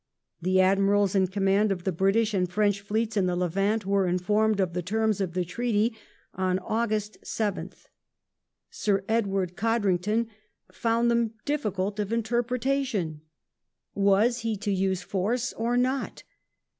[0.41, 4.59] The Admirals in command of the British and French fleets in the Levant were informed
[4.59, 5.95] of the terms of the Treaty
[6.33, 7.85] on August 7th.
[8.71, 10.27] Sir Edward Codrington
[10.71, 13.21] found them difficult of interpretation.
[13.93, 16.23] Was he to use force or not?